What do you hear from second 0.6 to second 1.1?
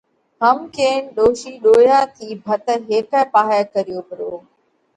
ڪينَ